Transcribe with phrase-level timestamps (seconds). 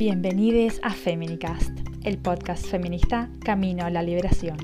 [0.00, 4.56] Bienvenidos a Feminicast, el podcast feminista Camino a la Liberación.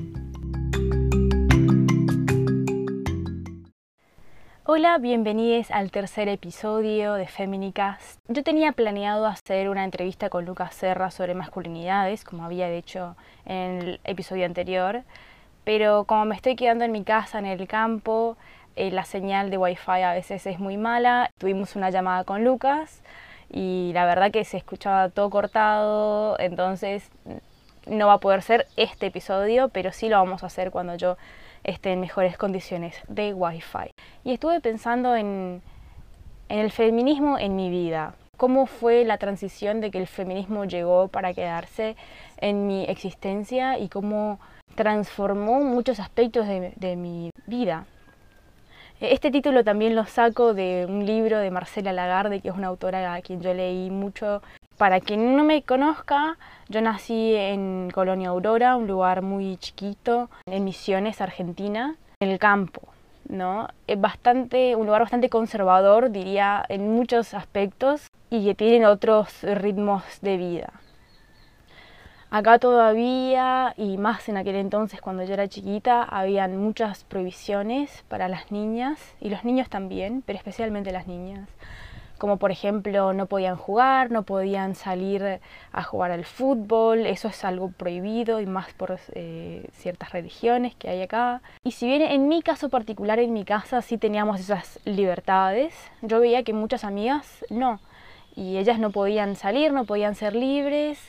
[4.63, 8.19] Hola, bienvenidos al tercer episodio de Feminicast.
[8.27, 13.15] Yo tenía planeado hacer una entrevista con Lucas Serra sobre masculinidades, como había hecho
[13.45, 15.03] en el episodio anterior,
[15.63, 18.37] pero como me estoy quedando en mi casa, en el campo,
[18.75, 21.29] eh, la señal de Wi-Fi a veces es muy mala.
[21.37, 23.03] Tuvimos una llamada con Lucas
[23.51, 27.09] y la verdad que se escuchaba todo cortado, entonces
[27.85, 31.17] no va a poder ser este episodio, pero sí lo vamos a hacer cuando yo
[31.63, 33.91] esté en mejores condiciones de Wi-Fi.
[34.23, 35.61] Y estuve pensando en,
[36.49, 41.07] en el feminismo en mi vida, cómo fue la transición de que el feminismo llegó
[41.07, 41.95] para quedarse
[42.37, 44.39] en mi existencia y cómo
[44.75, 47.85] transformó muchos aspectos de, de mi vida.
[48.99, 53.13] Este título también lo saco de un libro de Marcela Lagarde, que es una autora
[53.13, 54.41] a quien yo leí mucho.
[54.75, 60.63] Para quien no me conozca, yo nací en Colonia Aurora, un lugar muy chiquito, en
[60.63, 62.81] Misiones, Argentina, en el campo.
[63.29, 63.67] ¿no?
[63.85, 70.03] Es bastante, un lugar bastante conservador, diría, en muchos aspectos y que tienen otros ritmos
[70.23, 70.73] de vida.
[72.29, 78.27] Acá todavía, y más en aquel entonces cuando yo era chiquita, habían muchas prohibiciones para
[78.27, 81.47] las niñas y los niños también, pero especialmente las niñas.
[82.17, 85.39] Como por ejemplo no podían jugar, no podían salir
[85.71, 90.89] a jugar al fútbol, eso es algo prohibido y más por eh, ciertas religiones que
[90.89, 91.41] hay acá.
[91.63, 96.19] Y si bien en mi caso particular, en mi casa sí teníamos esas libertades, yo
[96.19, 97.79] veía que muchas amigas no.
[98.35, 100.99] Y ellas no podían salir, no podían ser libres,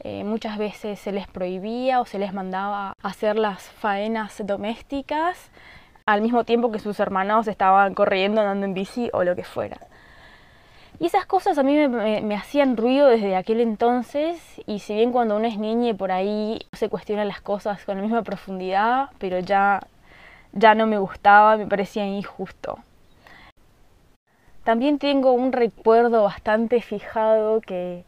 [0.00, 5.50] eh, muchas veces se les prohibía o se les mandaba hacer las faenas domésticas
[6.06, 9.78] al mismo tiempo que sus hermanos estaban corriendo, andando en bici o lo que fuera.
[10.98, 15.36] Y esas cosas a mí me, hacían ruido desde aquel entonces y si bien cuando
[15.36, 19.38] uno es niña y por ahí se cuestiona las cosas con la misma profundidad, pero
[19.40, 19.80] ya,
[20.52, 22.78] ya no me gustaba, me parecía injusto.
[24.64, 28.04] También tengo un recuerdo bastante fijado que,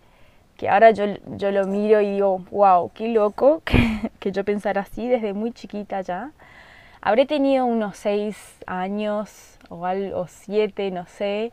[0.59, 1.05] que ahora yo,
[1.37, 3.63] yo lo miro y digo, wow, qué loco
[4.19, 6.33] que, yo pensara así desde muy chiquita ya.
[7.01, 8.37] Habré tenido unos seis
[8.67, 11.53] años o, algo, siete, no sé,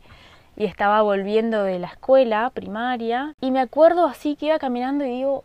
[0.58, 5.10] y estaba volviendo de la escuela primaria y me acuerdo así que iba caminando y
[5.10, 5.44] digo,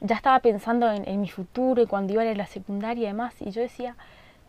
[0.00, 3.34] ya estaba pensando en, en mi futuro y cuando iba a la secundaria y demás,
[3.40, 3.94] y yo decía,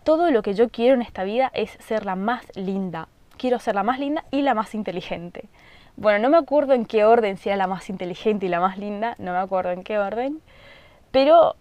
[0.06, 3.10] todo lo que yo quiero en esta vida es ser la más linda.
[3.38, 5.50] Quiero ser la más linda y la más inteligente.
[5.98, 8.78] Bueno, no me acuerdo en qué orden, si era la más inteligente y la más
[8.78, 10.42] linda, no me acuerdo en qué orden,
[11.12, 11.56] pero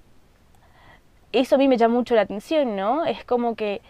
[1.32, 3.06] eso a mí me llama mucho la atención, ¿no?
[3.06, 3.80] Es como que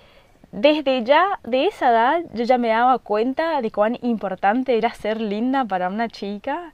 [0.53, 5.21] desde ya, de esa edad, yo ya me daba cuenta de cuán importante era ser
[5.21, 6.73] linda para una chica.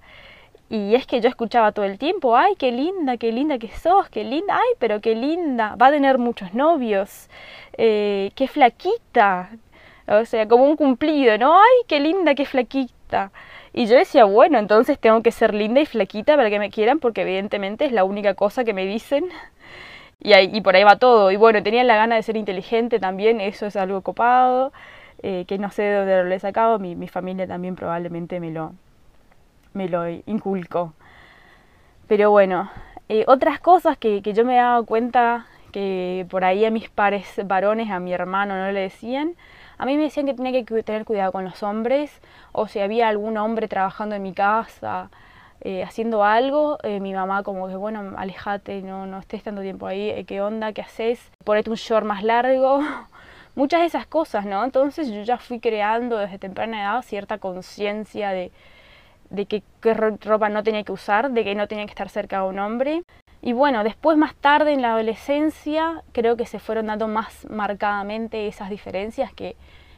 [0.69, 4.09] Y es que yo escuchaba todo el tiempo, ay, qué linda, qué linda que sos,
[4.11, 7.29] qué linda, ay, pero qué linda, va a tener muchos novios,
[7.79, 9.51] eh, qué flaquita,
[10.07, 11.55] o sea, como un cumplido, ¿no?
[11.55, 13.33] Ay, qué linda, qué flaquita.
[13.73, 16.99] Y yo decía, bueno, entonces tengo que ser linda y flaquita para que me quieran,
[16.99, 19.27] porque evidentemente es la única cosa que me dicen.
[20.21, 21.31] Y, ahí, y por ahí va todo.
[21.33, 24.73] Y bueno, tenía la gana de ser inteligente también, eso es algo copado,
[25.23, 28.51] eh, que no sé de dónde lo he sacado, mi, mi familia también probablemente me
[28.53, 28.73] lo,
[29.73, 30.95] me lo inculcó.
[32.09, 32.71] Pero bueno,
[33.09, 37.41] eh, otras cosas que, que yo me daba cuenta que por ahí a mis pares
[37.45, 39.35] varones, a mi hermano no le decían,
[39.83, 42.21] a mí me decían que tenía que tener cuidado con los hombres
[42.53, 45.11] o si había algún hombre trabajando en mi casa
[45.61, 49.89] eh, haciendo algo, eh, mi mamá como que bueno, alejate, no, no estés tanto tiempo
[49.89, 50.73] ahí, eh, ¿qué onda?
[50.73, 51.33] ¿Qué haces?
[51.43, 52.81] Ponete un short más largo.
[53.57, 54.63] Muchas de esas cosas, ¿no?
[54.63, 58.53] Entonces yo ya fui creando desde temprana edad cierta conciencia de,
[59.31, 59.63] de qué
[59.95, 63.03] ropa no tenía que usar, de que no tenía que estar cerca de un hombre.
[63.43, 68.47] Y bueno, después más tarde en la adolescencia creo que se fueron dando más marcadamente
[68.47, 69.57] esas diferencias que,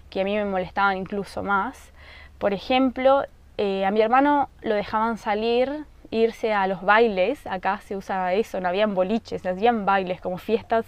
[0.08, 1.92] que a mí me molestaban incluso más.
[2.38, 3.24] Por ejemplo,
[3.58, 8.60] eh, a mi hermano lo dejaban salir, irse a los bailes, acá se usa eso,
[8.60, 10.86] no habían boliches, hacían bailes como fiestas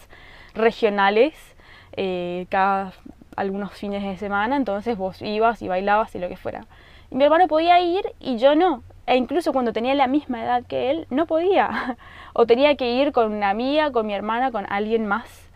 [0.54, 1.34] regionales
[1.96, 2.92] eh, cada
[3.36, 6.64] algunos fines de semana, entonces vos ibas y bailabas y lo que fuera.
[7.10, 10.90] Mi hermano podía ir y yo no, e incluso cuando tenía la misma edad que
[10.90, 11.96] él, no podía.
[12.32, 15.46] o tenía que ir con una amiga, con mi hermana, con alguien más.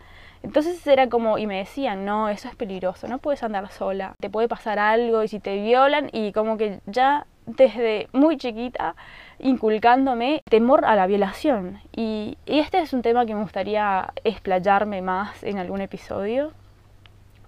[0.43, 4.29] Entonces era como, y me decían, no, eso es peligroso, no puedes andar sola, te
[4.29, 8.95] puede pasar algo y si te violan, y como que ya desde muy chiquita
[9.39, 11.79] inculcándome temor a la violación.
[11.95, 16.53] Y, y este es un tema que me gustaría explayarme más en algún episodio,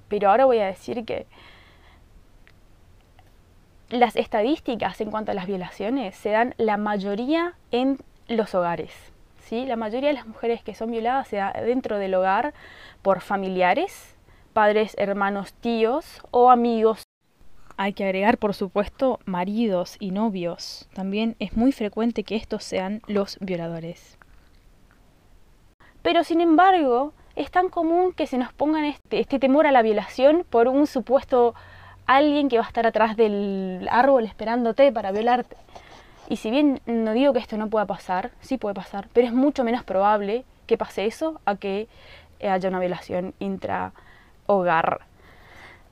[0.07, 1.25] pero ahora voy a decir que
[3.93, 8.91] las estadísticas en cuanto a las violaciones se dan la mayoría en los hogares.
[9.39, 9.65] ¿sí?
[9.65, 12.53] La mayoría de las mujeres que son violadas se da dentro del hogar
[13.01, 14.15] por familiares,
[14.53, 17.03] padres, hermanos, tíos o amigos.
[17.77, 20.87] Hay que agregar, por supuesto, maridos y novios.
[20.93, 24.17] También es muy frecuente que estos sean los violadores.
[26.01, 29.81] Pero sin embargo, es tan común que se nos pongan este, este temor a la
[29.81, 31.55] violación por un supuesto
[32.05, 35.55] alguien que va a estar atrás del árbol esperándote para violarte.
[36.29, 39.33] Y si bien no digo que esto no pueda pasar, sí puede pasar, pero es
[39.33, 41.87] mucho menos probable que pase eso a que
[42.41, 45.01] haya una violación intrahogar.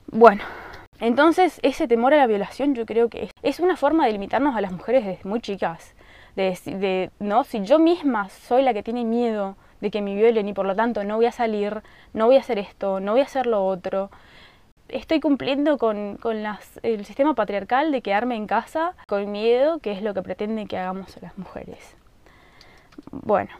[0.06, 0.42] Bueno,
[1.00, 4.60] entonces ese temor a la violación yo creo que es una forma de limitarnos a
[4.60, 5.94] las mujeres desde muy chicas.
[6.36, 10.48] De, de, no, si yo misma soy la que tiene miedo de que me violen
[10.48, 11.82] y por lo tanto no voy a salir,
[12.14, 14.10] no voy a hacer esto, no voy a hacer lo otro,
[14.92, 16.18] estoy cumpliendo con,
[16.82, 20.78] el sistema patriarcal de quedarme en casa con miedo, que es lo que pretende que
[20.78, 21.96] hagamos las mujeres.
[23.10, 23.50] Bueno.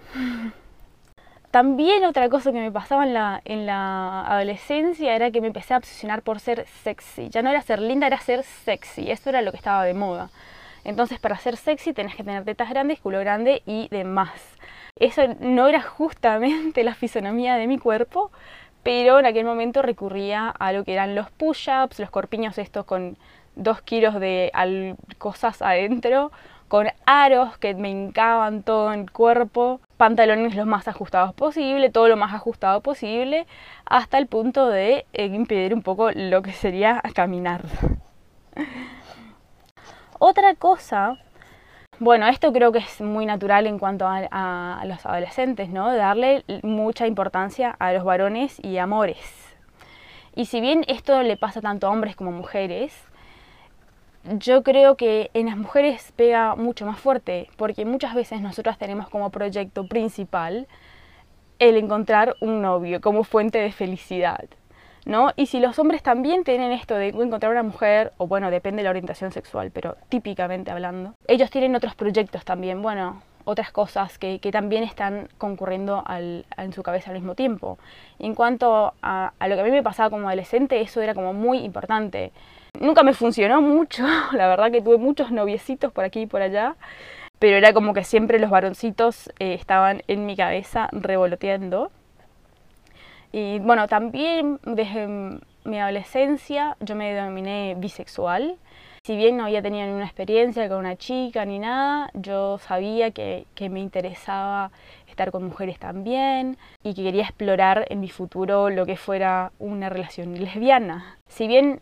[1.50, 5.74] También otra cosa que me pasaba en la, en la adolescencia era que me empecé
[5.74, 7.28] a obsesionar por ser sexy.
[7.28, 9.10] Ya no era ser linda, era ser sexy.
[9.10, 10.30] Eso era lo que estaba de moda.
[10.84, 14.32] Entonces para ser sexy tenés que tener tetas grandes, culo grande y demás.
[14.98, 18.30] Eso no era justamente la fisonomía de mi cuerpo,
[18.82, 23.16] pero en aquel momento recurría a lo que eran los push-ups, los corpiños estos con
[23.54, 24.50] dos kilos de
[25.18, 26.32] cosas adentro,
[26.68, 32.16] con aros que me hincaban todo el cuerpo, pantalones lo más ajustados posible, todo lo
[32.16, 33.46] más ajustado posible,
[33.84, 37.62] hasta el punto de eh, impedir un poco lo que sería caminar.
[40.18, 41.18] Otra cosa
[42.02, 45.94] bueno, esto creo que es muy natural en cuanto a, los adolescentes, ¿no?
[45.94, 49.18] Darle mucha importancia a los varones y amores.
[50.34, 52.92] Y si bien esto le pasa tanto a hombres como a mujeres,
[54.24, 59.08] yo creo que en las mujeres pega mucho más fuerte, porque muchas veces nosotras tenemos
[59.08, 60.66] como proyecto principal
[61.60, 64.46] el encontrar un novio como fuente de felicidad.
[65.04, 65.30] ¿No?
[65.36, 68.84] Y si los hombres también tienen esto de encontrar una mujer, o bueno, depende de
[68.84, 74.38] la orientación sexual, pero típicamente hablando, ellos tienen otros proyectos también, bueno, otras cosas que,
[74.52, 76.04] también están concurriendo
[76.56, 77.78] en su cabeza al mismo tiempo.
[78.18, 81.32] en cuanto a, a, lo que a mí me pasaba como adolescente, eso era como
[81.32, 82.32] muy importante.
[82.80, 86.76] Nunca me funcionó mucho, la verdad que tuve muchos noviecitos por aquí y por allá,
[87.38, 91.90] pero era como que siempre los varoncitos eh, estaban en mi cabeza revoloteando.
[93.32, 98.56] Y bueno, también desde mi adolescencia yo me denominé bisexual.
[99.04, 103.46] Si bien no había tenido ninguna experiencia con una chica ni nada, yo sabía que,
[103.56, 104.70] que me interesaba
[105.08, 109.88] estar con mujeres también y que quería explorar en mi futuro lo que fuera una
[109.88, 111.18] relación lesbiana.
[111.26, 111.80] Si bien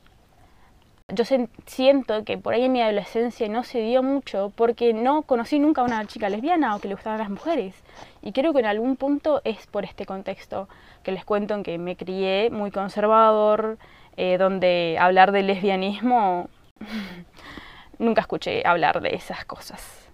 [1.14, 1.24] yo
[1.66, 5.80] siento que por ahí en mi adolescencia no se dio mucho porque no conocí nunca
[5.80, 7.74] a una chica lesbiana o que le gustaban las mujeres.
[8.22, 10.68] Y creo que en algún punto es por este contexto
[11.02, 13.78] que les cuento en que me crié muy conservador,
[14.16, 16.48] eh, donde hablar de lesbianismo
[17.98, 20.08] nunca escuché hablar de esas cosas.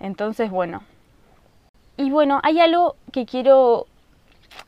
[0.00, 0.82] Entonces, bueno.
[1.96, 3.86] Y bueno, hay algo que quiero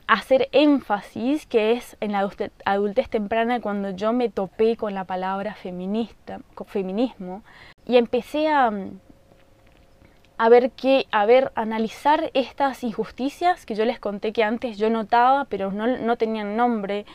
[0.07, 2.27] hacer énfasis, que es en la
[2.65, 7.43] adultez temprana cuando yo me topé con la palabra feminista, feminismo,
[7.85, 8.71] y empecé a,
[10.37, 14.89] a ver qué, a ver, analizar estas injusticias que yo les conté que antes yo
[14.89, 17.05] notaba, pero no, no tenían nombre.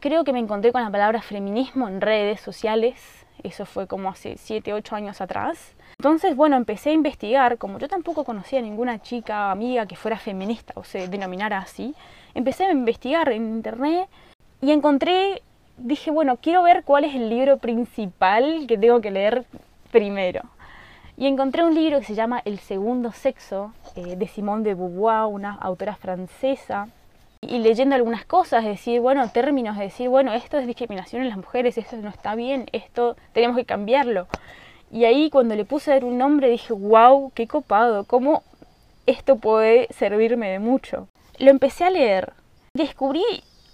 [0.00, 4.36] Creo que me encontré con la palabra feminismo en redes sociales, eso fue como hace
[4.36, 5.74] 7, 8 años atrás.
[6.00, 10.16] Entonces, bueno, empecé a investigar, como yo tampoco conocía a ninguna chica, amiga que fuera
[10.16, 11.92] feminista o se denominara así,
[12.34, 14.08] empecé a investigar en internet
[14.62, 15.42] y encontré,
[15.76, 19.44] dije, bueno, quiero ver cuál es el libro principal que tengo que leer
[19.90, 20.42] primero.
[21.16, 25.24] Y encontré un libro que se llama El segundo sexo, eh, de Simone de Beauvoir,
[25.24, 26.86] una autora francesa.
[27.40, 31.38] Y leyendo algunas cosas, decir, bueno, términos, de decir, bueno, esto es discriminación en las
[31.38, 34.28] mujeres, esto no está bien, esto tenemos que cambiarlo.
[34.90, 38.42] Y ahí cuando le puse a ver un nombre dije, wow, qué copado, cómo
[39.06, 41.08] esto puede servirme de mucho.
[41.38, 42.32] Lo empecé a leer.
[42.74, 43.24] Descubrí,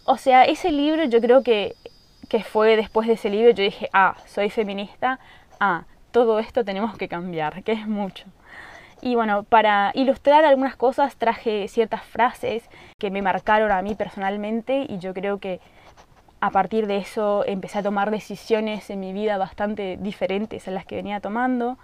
[0.04, 1.74] o sea, ese libro yo creo que,
[2.28, 5.18] que fue después de ese libro, yo dije, ah, soy feminista,
[5.60, 8.24] ah, todo esto tenemos que cambiar, que es mucho.
[9.02, 12.62] Y bueno, para ilustrar algunas cosas traje ciertas frases
[12.98, 15.60] que me marcaron a mí personalmente y yo creo que
[16.44, 20.84] a partir de eso empecé a tomar decisiones en mi vida bastante diferentes a las
[20.84, 21.78] que venía tomando.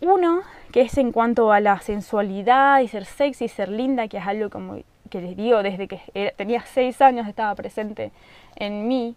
[0.00, 0.40] Uno,
[0.72, 4.26] que es en cuanto a la sensualidad y ser sexy y ser linda, que es
[4.26, 4.78] algo como
[5.10, 8.10] que les digo desde que tenía seis años estaba presente
[8.56, 9.14] en mí.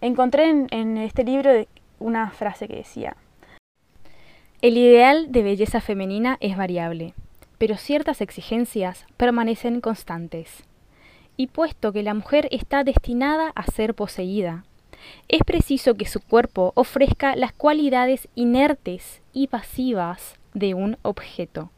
[0.00, 1.50] Encontré en, en este libro
[1.98, 3.18] una frase que decía,
[4.62, 7.12] El ideal de belleza femenina es variable,
[7.58, 10.64] pero ciertas exigencias permanecen constantes.
[11.36, 14.64] Y puesto que la mujer está destinada a ser poseída,
[15.28, 21.70] es preciso que su cuerpo ofrezca las cualidades inertes y pasivas de un objeto.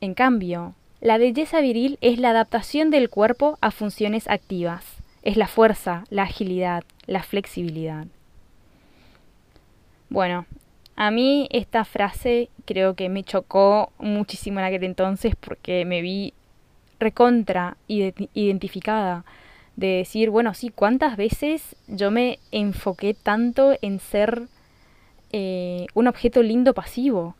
[0.00, 4.84] En cambio, la belleza viril es la adaptación del cuerpo a funciones activas,
[5.22, 8.06] es la fuerza, la agilidad, la flexibilidad.
[10.08, 10.46] Bueno,
[10.96, 16.34] a mí esta frase creo que me chocó muchísimo en aquel entonces porque me vi
[17.00, 19.24] recontra identificada
[19.76, 24.42] de decir, bueno, sí, ¿cuántas veces yo me enfoqué tanto en ser
[25.32, 27.34] eh, un objeto lindo pasivo,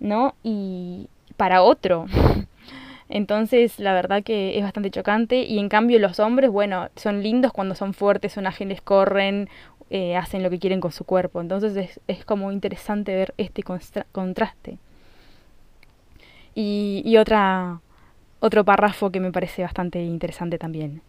[0.00, 0.34] ¿no?
[0.42, 2.06] Y para otro.
[3.08, 5.42] Entonces, la verdad que es bastante chocante.
[5.42, 9.48] Y en cambio, los hombres, bueno, son lindos cuando son fuertes, son ágiles, corren,
[9.90, 11.40] eh, hacen lo que quieren con su cuerpo.
[11.40, 13.62] Entonces, es, es como interesante ver este
[14.12, 14.78] contraste.
[16.54, 17.80] Y, y otra,
[18.42, 21.00] otro párrafo que me parece bastante interesante también.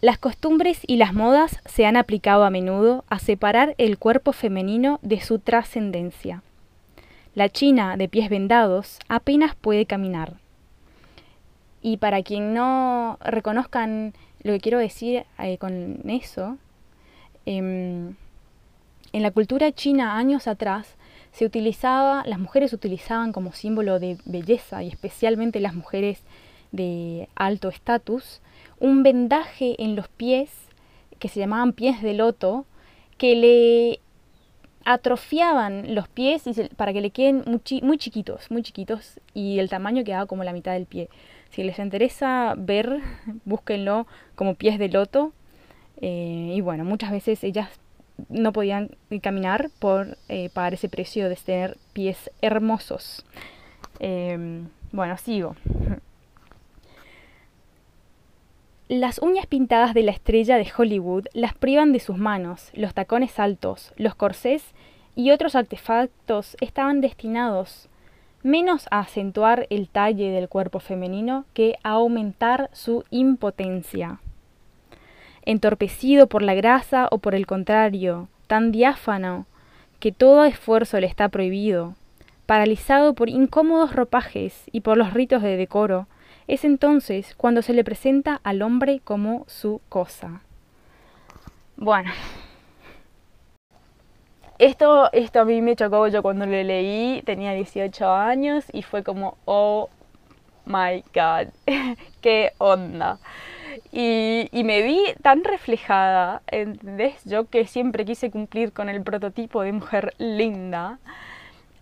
[0.00, 5.00] Las costumbres y las modas se han aplicado a menudo a separar el cuerpo femenino
[5.02, 6.44] de su trascendencia.
[7.34, 10.34] La china de pies vendados apenas puede caminar.
[11.82, 14.14] Y para quien no reconozcan
[14.44, 16.56] lo que quiero decir eh, con eso,
[17.46, 18.14] em,
[19.12, 20.97] en la cultura china años atrás
[21.32, 26.22] se utilizaba, las mujeres utilizaban como símbolo de belleza y especialmente las mujeres
[26.72, 28.40] de alto estatus,
[28.80, 30.50] un vendaje en los pies
[31.18, 32.66] que se llamaban pies de loto,
[33.16, 34.00] que le
[34.84, 36.44] atrofiaban los pies
[36.76, 37.44] para que le queden
[37.82, 41.08] muy, chiquitos, muy chiquitos, y el tamaño quedaba como la mitad del pie.
[41.50, 43.00] Si les interesa ver,
[43.44, 45.32] búsquenlo como pies de loto.
[46.00, 47.68] Eh, y bueno, muchas veces ellas
[48.28, 48.90] no podían
[49.22, 53.24] caminar por eh, pagar ese precio de tener pies hermosos.
[54.00, 55.56] Eh, bueno, sigo.
[58.88, 63.38] Las uñas pintadas de la estrella de Hollywood las privan de sus manos, los tacones
[63.38, 64.64] altos, los corsés
[65.14, 67.90] y otros artefactos estaban destinados
[68.42, 74.20] menos a acentuar el talle del cuerpo femenino que a aumentar su impotencia.
[75.44, 79.46] Entorpecido por la grasa o por el contrario, tan diáfano
[80.00, 81.94] que todo esfuerzo le está prohibido,
[82.46, 86.06] paralizado por incómodos ropajes y por los ritos de decoro,
[86.46, 90.40] es entonces cuando se le presenta al hombre como su cosa.
[91.76, 92.10] Bueno,
[94.58, 99.04] esto, esto a mí me chocó yo cuando lo leí, tenía 18 años y fue
[99.04, 99.88] como, oh
[100.64, 101.48] my god,
[102.20, 103.18] qué onda.
[103.92, 107.24] Y, me vi tan reflejada, ¿entendés?
[107.24, 110.98] Yo que siempre quise cumplir con el prototipo de mujer linda,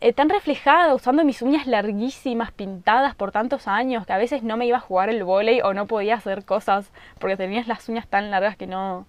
[0.01, 4.57] eh, tan reflejada usando mis uñas larguísimas, pintadas por tantos años, que a veces no
[4.57, 8.07] me iba a jugar el volei o no podía hacer cosas porque tenías las uñas
[8.07, 9.07] tan largas que no,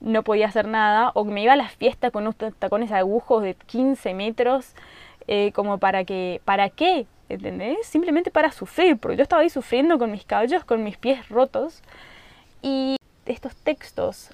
[0.00, 3.42] no podía hacer nada, o que me iba a las fiestas con unos tacones agujos
[3.42, 4.74] de 15 metros,
[5.28, 7.06] eh, como para que, ¿para qué?
[7.28, 7.86] ¿Entendés?
[7.86, 11.82] Simplemente para sufrir, porque yo estaba ahí sufriendo con mis cabellos, con mis pies rotos,
[12.62, 14.30] y estos textos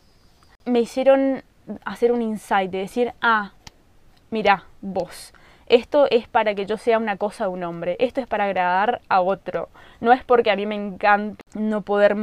[0.65, 1.43] me hicieron
[1.85, 3.53] hacer un insight de decir, ah,
[4.31, 5.33] mira, vos,
[5.67, 9.01] esto es para que yo sea una cosa de un hombre, esto es para agradar
[9.09, 9.69] a otro.
[10.01, 12.17] No es porque a mí me encanta no poder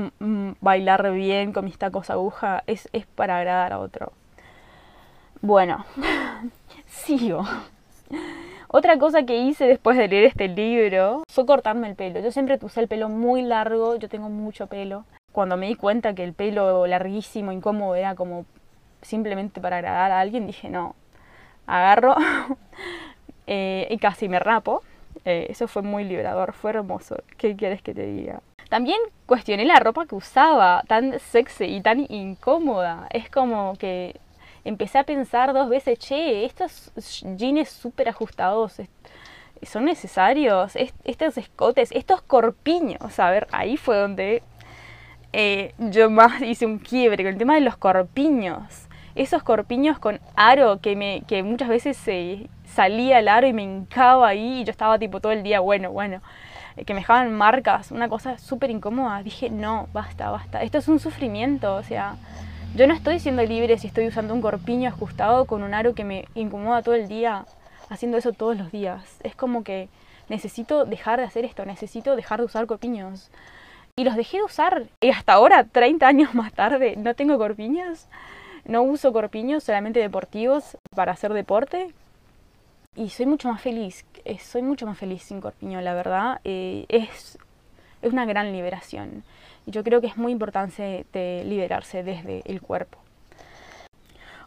[0.62, 4.14] bailar bien con mis tacos aguja, es, es para agradar a otro.
[5.42, 5.86] Bueno,
[6.88, 7.44] sigo.
[8.68, 12.20] Otra cosa que hice después de leer este libro fue cortarme el pelo.
[12.20, 15.06] Yo siempre usé el pelo muy largo, yo tengo mucho pelo.
[15.36, 18.46] Cuando me di cuenta que el pelo larguísimo, incómodo, era como
[19.02, 20.96] simplemente para agradar a alguien, dije no,
[21.68, 22.16] agarro,
[23.48, 24.82] Eh, y casi me rapo.
[25.24, 27.18] Eh, eso fue muy liberador, fue hermoso.
[27.38, 28.42] ¿Qué quieres que te diga?
[28.70, 33.08] También cuestioné la ropa que usaba, tan sexy y tan incómoda.
[33.12, 34.20] Es como que
[34.64, 36.92] empecé a pensar dos veces, che, estos
[37.38, 38.82] jeans súper ajustados
[39.62, 43.20] son necesarios, estos escotes, estos corpiños.
[43.20, 44.42] A ver, ahí fue donde
[45.38, 48.88] eh, yo más hice un quiebre con el tema de los corpiños.
[49.16, 53.64] Esos corpiños con aro que, me, que muchas veces se salía el aro y me
[53.64, 56.22] hincaba ahí y yo estaba tipo todo el día, bueno, bueno,
[56.78, 59.24] eh, que me dejaban marcas, una cosa súper incómoda.
[59.24, 62.16] Dije, no, basta, basta, esto es un sufrimiento, o sea,
[62.74, 66.06] yo no estoy siendo libre si estoy usando un corpiño ajustado con un aro que
[66.06, 67.46] me incomoda todo el día,
[67.90, 69.20] haciendo eso todos los días.
[69.24, 69.90] Es como que
[70.30, 73.30] necesito dejar de hacer esto, necesito dejar de usar corpiños.
[73.98, 74.88] Y los dejé de usar.
[75.02, 78.08] Y hasta ahora, 30 años más tarde, no tengo corpiños.
[78.66, 81.94] No uso corpiños solamente deportivos para hacer deporte
[82.96, 86.40] y soy mucho más feliz, eh, soy mucho más feliz sin corpiño, la verdad.
[86.46, 87.38] Eh, es,
[88.02, 89.24] es una gran liberación.
[89.66, 92.98] Y yo creo que es muy importante liberarse desde el cuerpo.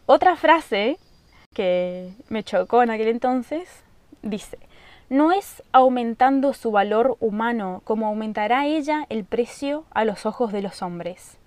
[0.05, 0.97] Otra frase
[1.53, 3.83] que me chocó en aquel entonces
[4.23, 4.57] dice,
[5.09, 10.61] no es aumentando su valor humano como aumentará ella el precio a los ojos de
[10.61, 11.39] los hombres,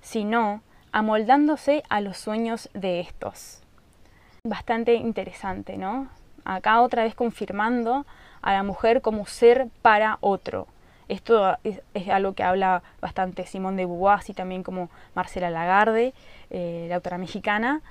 [0.00, 3.62] sino amoldándose a los sueños de estos.
[4.44, 6.08] Bastante interesante, ¿no?
[6.44, 8.06] Acá otra vez confirmando
[8.40, 10.68] a la mujer como ser para otro.
[11.08, 16.14] Esto es, algo que habla bastante Simón de Beauvoir y también como Marcela Lagarde,
[16.50, 17.82] eh, la autora mexicana.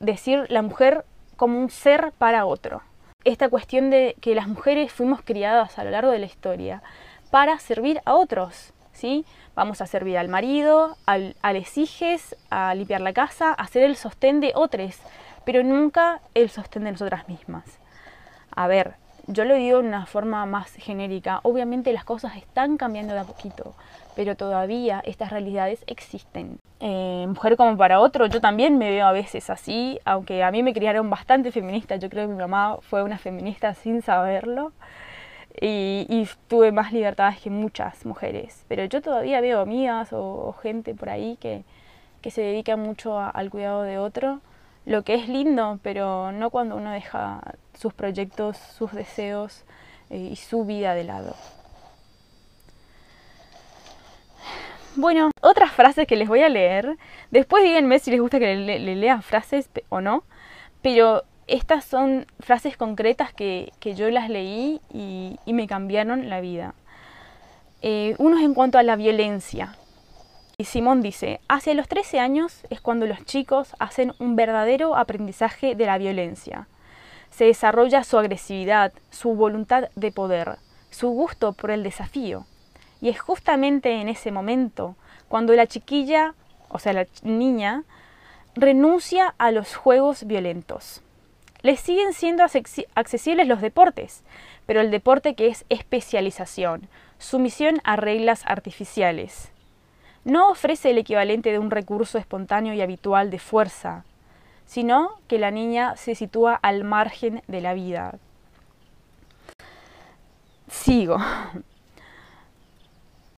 [0.00, 1.04] Decir la mujer
[1.36, 2.82] como un ser para otro.
[3.26, 6.84] Esta cuestión de que las mujeres fuimos criadas a lo largo de la historia
[7.32, 9.26] para servir a otros, ¿sí?
[9.56, 13.82] Vamos a servir al marido, al, a los hijos, a limpiar la casa, a ser
[13.82, 15.00] el sostén de otros,
[15.44, 17.80] pero nunca el sostén de nosotras mismas.
[18.54, 18.94] A ver,
[19.26, 21.40] yo lo digo de una forma más genérica.
[21.42, 23.74] Obviamente las cosas están cambiando de a poquito,
[24.14, 26.58] pero todavía estas realidades existen.
[26.80, 30.62] Eh, mujer como para otro, yo también me veo a veces así, aunque a mí
[30.62, 31.96] me criaron bastante feminista.
[31.96, 34.72] Yo creo que mi mamá fue una feminista sin saberlo.
[35.58, 38.64] Y, tuve más libertades que muchas mujeres.
[38.68, 41.64] Pero yo todavía veo amigas o, gente por ahí que,
[42.30, 44.40] se dedica mucho al cuidado de otro
[44.86, 47.40] lo que es lindo, pero no cuando uno deja
[47.76, 49.64] sus proyectos, sus deseos
[50.10, 51.34] eh, y su vida de lado.
[54.96, 56.96] Bueno, otras frases que les voy a leer.
[57.30, 60.24] Después díganme si les gusta que le, lea frases o no.
[60.80, 66.74] Pero estas son frases concretas que, yo las leí y, me cambiaron la vida.
[67.82, 69.76] Eh, uno es en cuanto a la violencia.
[70.56, 75.74] Y Simón dice, hacia los 13 años es cuando los chicos hacen un verdadero aprendizaje
[75.74, 76.68] de la violencia.
[77.36, 80.56] Se desarrolla su agresividad, su voluntad de poder,
[80.88, 82.46] su gusto por el desafío.
[83.02, 84.96] Y es justamente en ese momento
[85.28, 86.32] cuando la chiquilla,
[86.70, 87.82] o sea, la niña,
[88.54, 91.02] renuncia a los juegos violentos.
[91.60, 92.42] Le siguen siendo
[92.94, 94.22] accesibles los deportes,
[94.64, 99.50] pero el deporte que es especialización, sumisión a reglas artificiales,
[100.24, 104.06] no ofrece el equivalente de un recurso espontáneo y habitual de fuerza,
[104.66, 108.18] sino que la niña se sitúa al margen de la vida.
[110.68, 111.18] Sigo.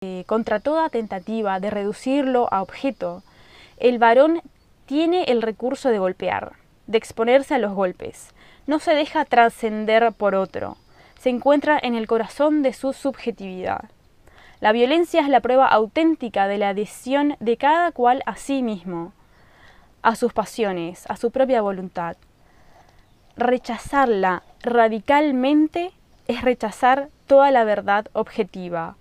[0.01, 3.23] Eh, contra toda tentativa de reducirlo a objeto,
[3.77, 4.41] el varón
[4.85, 6.53] tiene el recurso de golpear,
[6.87, 8.29] de exponerse a los golpes.
[8.67, 10.77] No se deja trascender por otro.
[11.19, 13.89] Se encuentra en el corazón de su subjetividad.
[14.59, 19.13] La violencia es la prueba auténtica de la adhesión de cada cual a sí mismo,
[20.01, 22.17] a sus pasiones, a su propia voluntad.
[23.35, 25.91] Rechazarla radicalmente
[26.27, 28.95] es rechazar toda la verdad objetiva,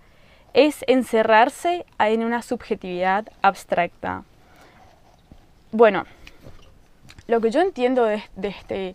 [0.52, 4.24] es encerrarse en una subjetividad abstracta.
[5.72, 6.04] Bueno,
[7.26, 8.94] lo que yo entiendo de, este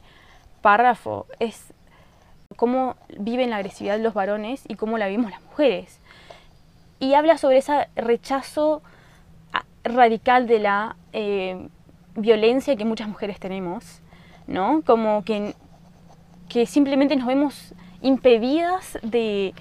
[0.62, 1.74] párrafo es
[2.56, 6.00] cómo viven la agresividad los varones y cómo la vivimos las mujeres
[7.00, 8.82] y habla sobre ese rechazo
[9.84, 11.68] radical de la eh,
[12.16, 14.02] violencia que muchas mujeres tenemos,
[14.48, 14.82] ¿no?
[14.86, 15.56] Como que,
[16.50, 19.54] que simplemente nos vemos impedidas de,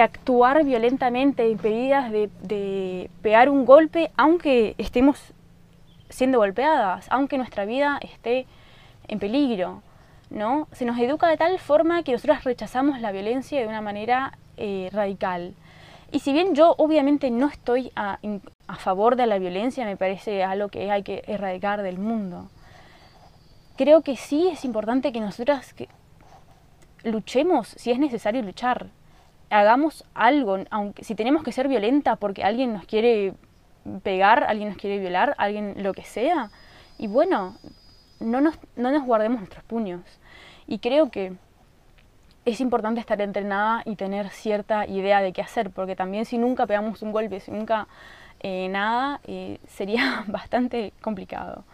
[0.00, 5.32] actuar violentamente, impedidas de, de, pegar un golpe, aunque estemos
[6.08, 8.46] siendo golpeadas, aunque nuestra vida esté
[9.08, 9.82] en peligro,
[10.30, 10.68] ¿no?
[10.72, 14.90] Se nos educa de tal forma que nosotros rechazamos la violencia de una manera eh,
[14.92, 15.54] radical.
[16.10, 18.18] Y si bien yo obviamente no estoy a,
[18.78, 22.48] favor de la violencia, me parece algo que hay que erradicar del mundo,
[23.76, 25.74] creo que sí es importante que nosotras
[27.04, 28.88] luchemos si es necesario luchar.
[29.50, 33.34] Hagamos algo, aunque si tenemos que ser violenta porque alguien nos quiere
[34.02, 36.50] pegar, alguien nos quiere violar, alguien lo que sea.
[36.98, 37.56] Y bueno,
[38.20, 40.02] no nos, no nos guardemos nuestros puños.
[40.66, 41.34] Y creo que
[42.44, 46.66] es importante estar entrenada y tener cierta idea de qué hacer, porque también si nunca
[46.66, 47.88] pegamos un golpe, si nunca
[48.40, 51.64] eh, nada, eh, sería bastante complicado.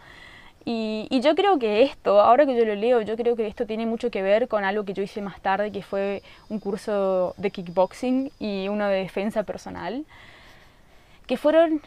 [0.67, 3.67] Y, y, yo creo que esto, ahora que yo lo leo, yo creo que esto
[3.67, 7.35] tiene mucho que ver con algo que yo hice más tarde, que fue un curso
[7.37, 10.05] de kickboxing y uno de defensa personal,
[11.27, 11.81] que fueron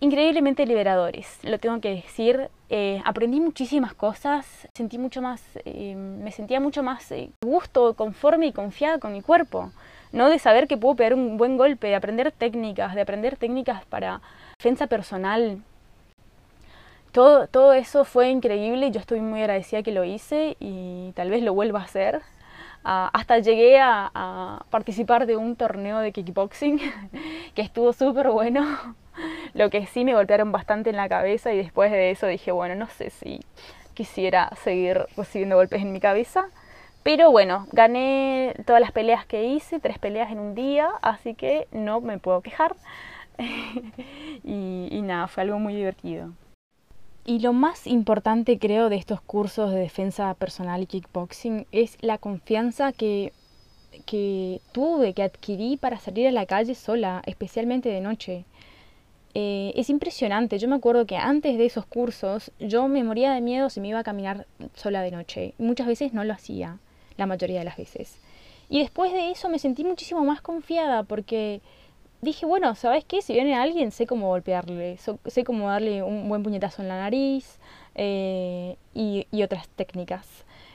[0.00, 2.50] increíblemente liberadores, lo tengo que decir.
[2.68, 8.46] Eh, aprendí muchísimas cosas, sentí mucho más, eh, me sentía mucho más eh, gusto, conforme
[8.46, 9.70] y confiada con mi cuerpo.
[10.12, 13.84] No de saber que puedo pegar un buen golpe, de aprender técnicas, de aprender técnicas
[13.86, 14.20] para
[14.58, 15.62] defensa personal.
[17.12, 21.30] todo, todo eso fue increíble y yo estoy muy agradecida que lo hice y tal
[21.30, 22.22] vez lo vuelva a hacer.
[22.84, 26.78] Ah, hasta llegué a, participar de un torneo de kickboxing
[27.54, 28.94] que estuvo súper bueno.
[29.54, 32.74] Lo que sí me golpearon bastante en la cabeza y después de eso dije, bueno,
[32.74, 33.40] no sé si
[33.94, 36.46] quisiera seguir recibiendo golpes en mi cabeza.
[37.02, 41.68] Pero bueno, gané todas las peleas que hice, tres peleas en un día, así que
[41.72, 42.74] no me puedo quejar.
[44.44, 46.30] y, y nada, fue algo muy divertido.
[47.26, 52.18] Y lo más importante creo de estos cursos de defensa personal y kickboxing es la
[52.18, 53.32] confianza que,
[54.04, 58.44] que tuve, que adquirí para salir a la calle sola, especialmente de noche.
[59.32, 60.58] Eh, es impresionante.
[60.58, 63.88] Yo me acuerdo que antes de esos cursos yo me moría de miedo si me
[63.88, 65.54] iba a caminar sola de noche.
[65.56, 66.78] Muchas veces no lo hacía,
[67.16, 68.18] la mayoría de las veces.
[68.68, 71.62] Y después de eso me sentí muchísimo más confiada porque
[72.24, 73.22] dije, bueno, ¿sabes qué?
[73.22, 77.58] Si viene alguien, sé cómo golpearle, sé cómo darle un buen puñetazo en la nariz
[77.94, 80.26] eh, y, otras técnicas.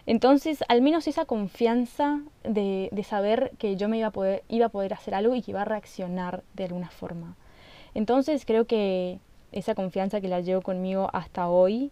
[0.06, 4.70] Entonces, al menos esa confianza de, saber que yo me iba a, poder, iba a
[4.70, 7.36] poder hacer algo y que iba a reaccionar de alguna forma.
[7.94, 9.20] Entonces creo que
[9.52, 11.92] esa confianza que la llevo conmigo hasta hoy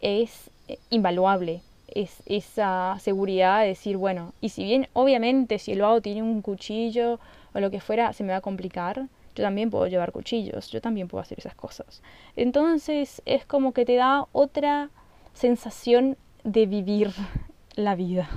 [0.00, 1.62] es eh, invaluable.
[1.88, 6.42] Es esa seguridad de decir, bueno, y si bien obviamente si el vago tiene un
[6.42, 7.20] cuchillo
[7.56, 10.82] o lo que fuera, se me va a complicar, yo también puedo llevar cuchillos, yo
[10.82, 12.02] también puedo hacer esas cosas.
[12.36, 14.90] Entonces es como que te da otra
[15.32, 17.12] sensación de vivir
[17.74, 18.28] la vida.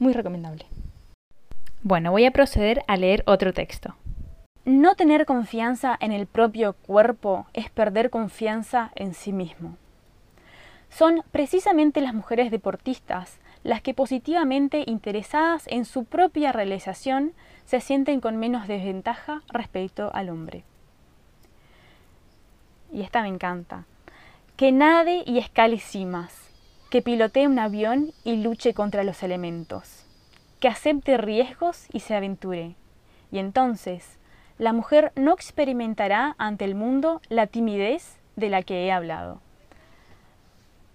[0.00, 0.66] Muy recomendable.
[1.82, 3.94] Bueno, voy a proceder a leer otro texto.
[4.64, 9.76] No tener confianza en el propio cuerpo es perder confianza en sí mismo.
[10.88, 17.32] Son precisamente las mujeres deportistas las que positivamente interesadas en su propia realización
[17.70, 20.64] se sienten con menos desventaja respecto al hombre.
[22.92, 23.84] Y esta me encanta.
[24.56, 26.50] Que nade y escale cimas,
[26.90, 30.04] que pilotee un avión y luche contra los elementos,
[30.58, 32.74] que acepte riesgos y se aventure.
[33.30, 34.18] Y entonces,
[34.58, 39.40] la mujer no experimentará ante el mundo la timidez de la que he hablado.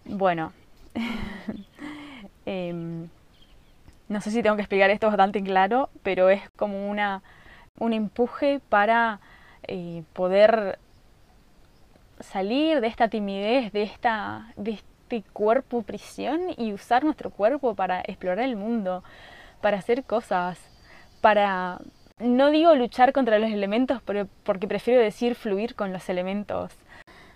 [0.03, 0.51] Bueno,
[2.45, 3.07] em,
[4.07, 7.23] no sé si tengo que explicar esto bastante claro, pero es como una,
[7.79, 9.19] un empuje para
[9.67, 10.79] eh, poder
[12.19, 18.01] salir de esta timidez, de, esta, de este cuerpo prisión y usar nuestro cuerpo para
[18.01, 19.03] explorar el mundo,
[19.61, 20.59] para hacer cosas,
[21.21, 21.79] para
[22.19, 26.71] no digo luchar contra los elementos, pero porque prefiero decir fluir con los elementos.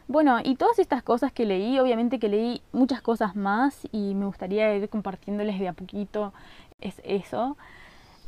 [0.09, 4.25] Bueno, y todas estas cosas que leí, obviamente que leí muchas cosas más y me
[4.25, 6.33] gustaría ir compartiéndoles de a poquito
[6.81, 7.57] es eso.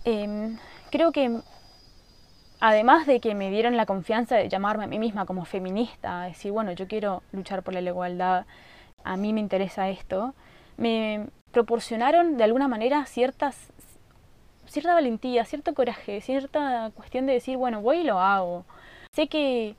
[0.06, 0.60] Em,
[0.92, 1.42] creo que
[2.60, 6.52] además de que me dieron la confianza de llamarme a mí misma como feminista, decir,
[6.52, 8.46] bueno, yo quiero luchar por la igualdad,
[9.04, 10.36] a mí me interesa esto,
[10.78, 13.58] me proporcionaron de alguna manera ciertas
[14.68, 18.66] cierta valentía, cierto coraje, cierta cuestión de decir, bueno, voy y lo hago.
[19.14, 19.76] Sé que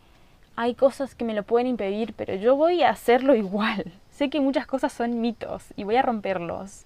[0.57, 3.93] hay cosas que me lo pueden impedir, pero yo voy a hacerlo igual.
[4.11, 6.85] Sé que muchas cosas son mitos y voy a romperlos.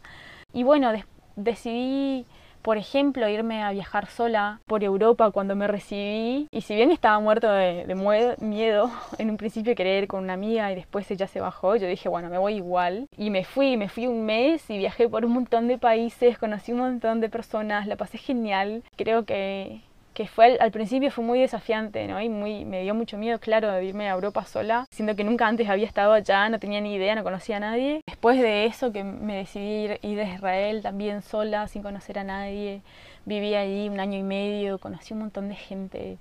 [0.53, 0.93] Y bueno,
[1.35, 2.27] decidí
[2.67, 6.49] por ejemplo, irme a viajar sola por Europa cuando me recibí.
[6.51, 7.95] Y si bien estaba muerto de,
[8.41, 11.87] miedo, en un principio quería ir con una amiga y después ella se bajó, yo
[11.87, 13.07] dije, bueno, me voy igual.
[13.17, 16.73] Y me fui, me fui un mes y viajé por un montón de países, conocí
[16.73, 18.83] un montón de personas, la pasé genial.
[18.97, 19.83] Creo que
[20.17, 22.19] que fue al, principio fue muy desafiante, ¿no?
[22.23, 25.47] Y muy, me dio mucho miedo, claro, de irme a Europa sola, siendo que nunca
[25.47, 28.01] antes había estado allá, no tenía ni idea, no conocía a nadie.
[28.07, 32.25] Después de eso, que me decidí ir, ir a Israel también sola, sin conocer a
[32.25, 32.81] nadie,
[33.27, 36.17] viví ahí un año y medio, conocí un montón de gente.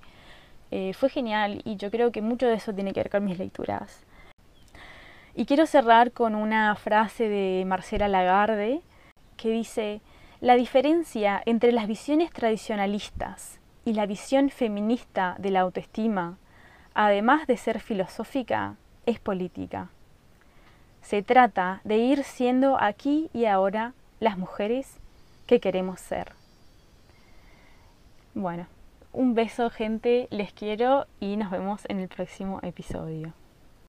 [0.72, 3.40] Eh, fue genial y yo creo que mucho de eso tiene que ver con mis
[3.40, 4.04] lecturas.
[5.36, 8.82] Y quiero cerrar con una frase de Marcela Lagarde
[9.38, 10.02] que dice,
[10.42, 16.38] la diferencia entre las visiones tradicionalistas y la visión feminista de la autoestima,
[16.96, 19.90] además de ser filosófica, es política.
[21.02, 24.98] Se trata de ir siendo aquí y ahora las mujeres
[25.46, 26.34] que queremos ser.
[28.34, 28.66] Bueno,
[29.14, 33.34] un beso gente, les quiero y nos vemos en el próximo episodio.